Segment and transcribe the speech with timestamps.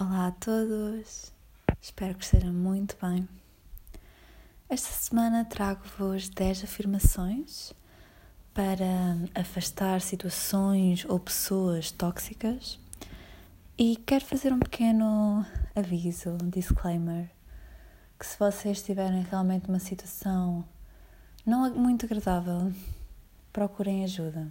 [0.00, 1.30] Olá a todos,
[1.78, 3.28] espero que estejam muito bem.
[4.66, 7.74] Esta semana trago-vos 10 afirmações
[8.54, 12.78] para afastar situações ou pessoas tóxicas
[13.76, 15.44] e quero fazer um pequeno
[15.76, 17.28] aviso, um disclaimer,
[18.18, 20.64] que se vocês tiverem realmente uma situação
[21.44, 22.72] não muito agradável,
[23.52, 24.50] procurem ajuda.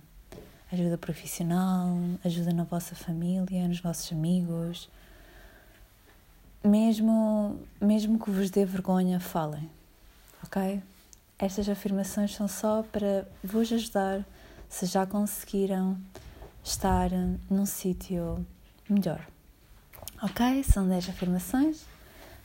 [0.72, 4.88] Ajuda profissional, ajuda na vossa família, nos vossos amigos
[6.64, 9.70] mesmo, mesmo que vos dê vergonha, falem,
[10.44, 10.82] ok?
[11.38, 14.26] Estas afirmações são só para vos ajudar
[14.68, 15.98] se já conseguiram
[16.64, 17.10] estar
[17.50, 18.46] num sítio
[18.90, 19.26] melhor.
[20.22, 20.64] Ok?
[20.64, 21.86] São 10 afirmações,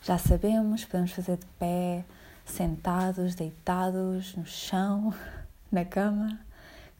[0.02, 2.04] já sabemos, podemos fazer de pé,
[2.44, 5.12] sentados, deitados, no chão,
[5.72, 6.38] na cama,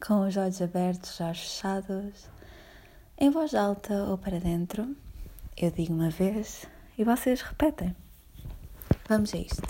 [0.05, 2.29] com os olhos abertos, já fechados,
[3.17, 4.97] em voz alta ou para dentro.
[5.57, 7.95] Eu digo uma vez, e vocês repetem.
[9.09, 9.63] Vamos a isto.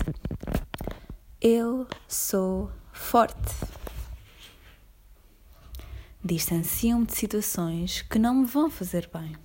[1.41, 3.53] Eu sou forte.
[6.23, 9.37] Distancio-me de situações que não me vão fazer bem.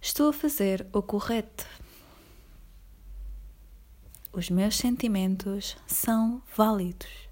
[0.00, 1.66] Estou a fazer o correto.
[4.32, 7.27] Os meus sentimentos são válidos.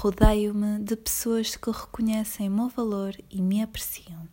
[0.00, 4.28] Rodeio-me de pessoas que reconhecem o meu valor e me apreciam.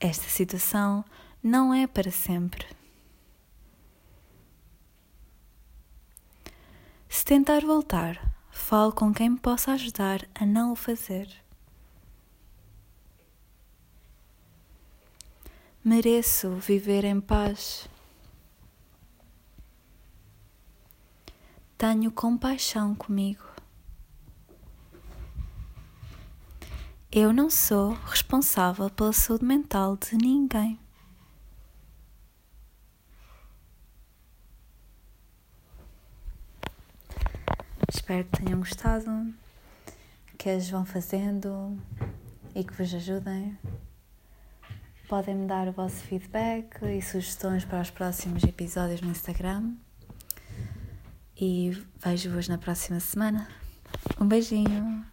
[0.00, 1.04] Esta situação
[1.40, 2.66] não é para sempre.
[7.08, 11.28] Se tentar voltar, falo com quem me possa ajudar a não o fazer.
[15.84, 17.88] Mereço viver em paz.
[21.78, 23.44] Tenho compaixão comigo.
[27.12, 30.80] Eu não sou responsável pela saúde mental de ninguém.
[37.92, 39.34] Espero que tenham gostado,
[40.38, 41.78] que as vão fazendo
[42.54, 43.58] e que vos ajudem.
[45.10, 49.76] Podem me dar o vosso feedback e sugestões para os próximos episódios no Instagram
[51.38, 53.48] e vejo-vos na próxima semana.
[54.20, 55.04] Um beijinho!